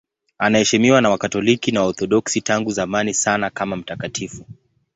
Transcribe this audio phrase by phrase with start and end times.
[0.37, 4.45] Anaheshimiwa na Wakatoliki na Waorthodoksi tangu zamani sana kama mtakatifu.